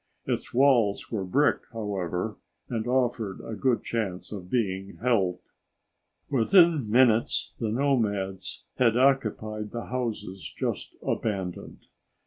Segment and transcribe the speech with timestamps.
[0.25, 2.35] Its walls were brick, however,
[2.69, 5.41] and offered a good chance of being held.
[6.27, 11.85] Within minutes, the nomads had occupied the houses just abandoned.